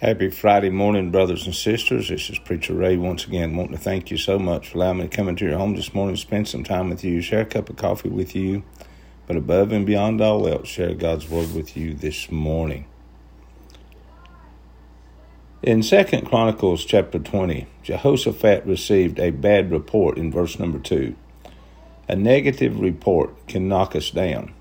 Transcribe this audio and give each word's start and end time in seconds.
Happy 0.00 0.28
Friday 0.28 0.68
morning, 0.68 1.10
brothers 1.10 1.46
and 1.46 1.54
sisters. 1.54 2.10
This 2.10 2.28
is 2.28 2.38
Preacher 2.38 2.74
Ray 2.74 2.98
once 2.98 3.24
again, 3.24 3.56
wanting 3.56 3.78
to 3.78 3.82
thank 3.82 4.10
you 4.10 4.18
so 4.18 4.38
much 4.38 4.68
for 4.68 4.76
allowing 4.76 4.98
me 4.98 5.08
to 5.08 5.16
come 5.16 5.26
into 5.26 5.46
your 5.46 5.56
home 5.56 5.74
this 5.74 5.94
morning, 5.94 6.16
spend 6.16 6.48
some 6.48 6.64
time 6.64 6.90
with 6.90 7.02
you, 7.02 7.22
share 7.22 7.40
a 7.40 7.46
cup 7.46 7.70
of 7.70 7.76
coffee 7.76 8.10
with 8.10 8.36
you, 8.36 8.62
but 9.26 9.36
above 9.36 9.72
and 9.72 9.86
beyond 9.86 10.20
all 10.20 10.46
else, 10.46 10.68
share 10.68 10.92
God's 10.92 11.30
Word 11.30 11.54
with 11.54 11.78
you 11.78 11.94
this 11.94 12.30
morning. 12.30 12.84
In 15.62 15.82
Second 15.82 16.26
Chronicles 16.26 16.84
chapter 16.84 17.18
20, 17.18 17.66
Jehoshaphat 17.82 18.66
received 18.66 19.18
a 19.18 19.30
bad 19.30 19.70
report 19.70 20.18
in 20.18 20.30
verse 20.30 20.58
number 20.58 20.78
2. 20.78 21.16
A 22.06 22.16
negative 22.16 22.78
report 22.78 23.46
can 23.46 23.66
knock 23.66 23.96
us 23.96 24.10
down. 24.10 24.52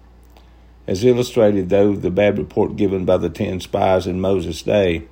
As 0.88 1.04
illustrated, 1.04 1.68
though, 1.68 1.94
the 1.94 2.10
bad 2.10 2.38
report 2.38 2.78
given 2.78 3.04
by 3.04 3.18
the 3.18 3.30
ten 3.30 3.60
spies 3.60 4.08
in 4.08 4.22
Moses' 4.22 4.62
day 4.62 5.10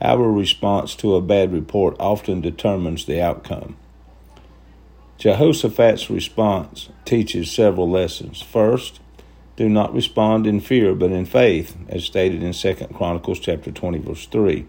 our 0.00 0.30
response 0.30 0.94
to 0.96 1.14
a 1.14 1.22
bad 1.22 1.52
report 1.52 1.96
often 1.98 2.40
determines 2.40 3.06
the 3.06 3.20
outcome. 3.20 3.76
Jehoshaphat's 5.18 6.10
response 6.10 6.90
teaches 7.06 7.50
several 7.50 7.90
lessons. 7.90 8.42
First, 8.42 9.00
do 9.56 9.68
not 9.68 9.94
respond 9.94 10.46
in 10.46 10.60
fear 10.60 10.94
but 10.94 11.10
in 11.10 11.24
faith, 11.24 11.74
as 11.88 12.04
stated 12.04 12.42
in 12.42 12.52
2 12.52 12.74
Chronicles 12.92 13.40
chapter 13.40 13.70
20 13.72 13.98
verse 13.98 14.26
3. 14.26 14.66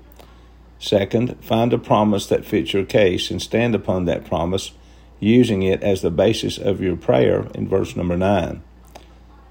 Second, 0.79 1.43
find 1.43 1.73
a 1.73 1.77
promise 1.77 2.27
that 2.27 2.45
fits 2.45 2.71
your 2.71 2.85
case 2.85 3.29
and 3.29 3.41
stand 3.41 3.75
upon 3.75 4.05
that 4.05 4.25
promise, 4.25 4.71
using 5.19 5.63
it 5.63 5.83
as 5.83 6.01
the 6.01 6.11
basis 6.11 6.57
of 6.57 6.79
your 6.79 6.95
prayer 6.95 7.47
in 7.53 7.67
verse 7.67 7.95
number 7.95 8.15
9. 8.15 8.61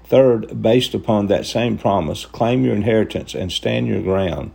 Third, 0.05 0.61
based 0.61 0.93
upon 0.95 1.27
that 1.27 1.45
same 1.45 1.77
promise, 1.77 2.25
claim 2.25 2.63
your 2.63 2.73
inheritance 2.73 3.35
and 3.35 3.51
stand 3.51 3.87
your 3.87 4.01
ground 4.01 4.51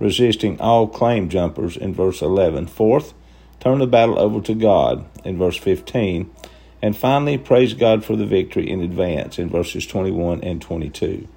resisting 0.00 0.60
all 0.60 0.88
claim 0.88 1.28
jumpers 1.28 1.76
in 1.76 1.94
verse 1.94 2.20
11. 2.22 2.66
Fourth, 2.66 3.14
turn 3.60 3.78
the 3.78 3.86
battle 3.86 4.18
over 4.18 4.40
to 4.40 4.54
God 4.54 5.06
in 5.24 5.38
verse 5.38 5.56
15. 5.58 6.28
And 6.82 6.96
finally, 6.96 7.36
praise 7.38 7.74
God 7.74 8.04
for 8.04 8.16
the 8.16 8.26
victory 8.26 8.68
in 8.68 8.80
advance 8.80 9.38
in 9.38 9.50
verses 9.50 9.86
21 9.86 10.42
and 10.42 10.60
22. 10.60 11.28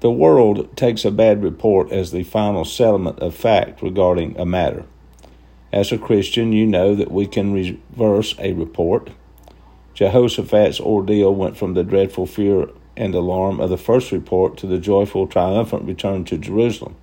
The 0.00 0.12
world 0.12 0.76
takes 0.76 1.04
a 1.04 1.10
bad 1.10 1.42
report 1.42 1.90
as 1.90 2.12
the 2.12 2.22
final 2.22 2.64
settlement 2.64 3.18
of 3.18 3.34
fact 3.34 3.82
regarding 3.82 4.38
a 4.38 4.44
matter. 4.44 4.84
As 5.72 5.90
a 5.90 5.98
Christian, 5.98 6.52
you 6.52 6.66
know 6.66 6.94
that 6.94 7.10
we 7.10 7.26
can 7.26 7.52
reverse 7.52 8.34
a 8.38 8.52
report. 8.52 9.10
Jehoshaphat's 9.94 10.78
ordeal 10.78 11.34
went 11.34 11.56
from 11.56 11.74
the 11.74 11.82
dreadful 11.82 12.26
fear 12.26 12.68
and 12.96 13.14
alarm 13.14 13.60
of 13.60 13.70
the 13.70 13.76
first 13.76 14.12
report 14.12 14.56
to 14.58 14.66
the 14.66 14.78
joyful, 14.78 15.26
triumphant 15.26 15.84
return 15.84 16.24
to 16.26 16.38
Jerusalem. 16.38 16.94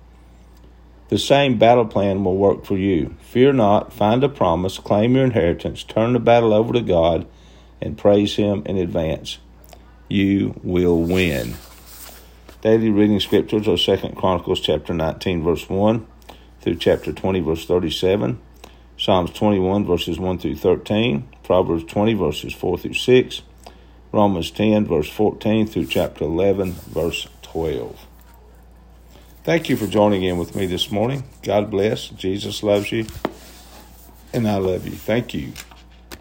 The 1.08 1.18
same 1.18 1.58
battle 1.58 1.86
plan 1.86 2.24
will 2.24 2.36
work 2.36 2.64
for 2.64 2.76
you. 2.76 3.14
Fear 3.20 3.52
not, 3.52 3.92
find 3.92 4.24
a 4.24 4.28
promise, 4.28 4.78
claim 4.78 5.14
your 5.14 5.24
inheritance, 5.24 5.84
turn 5.84 6.14
the 6.14 6.18
battle 6.18 6.52
over 6.52 6.72
to 6.72 6.80
God, 6.80 7.26
and 7.80 7.96
praise 7.96 8.34
Him 8.34 8.64
in 8.66 8.76
advance. 8.76 9.38
You 10.08 10.58
will 10.64 11.00
win. 11.00 11.54
Daily 12.60 12.90
reading 12.90 13.20
scriptures 13.20 13.68
are 13.68 13.76
Second 13.76 14.16
Chronicles 14.16 14.60
chapter 14.60 14.92
19, 14.92 15.44
verse 15.44 15.68
1 15.68 16.06
through 16.60 16.76
chapter 16.76 17.12
20, 17.12 17.38
verse 17.38 17.64
37, 17.64 18.40
Psalms 18.98 19.30
21, 19.30 19.84
verses 19.84 20.18
1 20.18 20.38
through 20.38 20.56
13, 20.56 21.28
Proverbs 21.44 21.84
20, 21.84 22.14
verses 22.14 22.52
4 22.52 22.78
through 22.78 22.94
6, 22.94 23.42
Romans 24.10 24.50
10, 24.50 24.86
verse 24.86 25.08
14 25.08 25.68
through 25.68 25.86
chapter 25.86 26.24
11, 26.24 26.72
verse 26.72 27.28
12. 27.42 28.06
Thank 29.46 29.68
you 29.68 29.76
for 29.76 29.86
joining 29.86 30.24
in 30.24 30.38
with 30.38 30.56
me 30.56 30.66
this 30.66 30.90
morning. 30.90 31.22
God 31.44 31.70
bless. 31.70 32.08
Jesus 32.08 32.64
loves 32.64 32.90
you, 32.90 33.06
and 34.32 34.48
I 34.48 34.56
love 34.56 34.84
you. 34.84 34.96
Thank 34.96 35.34
you. 35.34 35.52